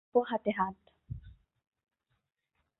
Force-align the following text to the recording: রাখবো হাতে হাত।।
রাখবো 0.03 0.19
হাতে 0.29 0.51
হাত।। 0.51 0.77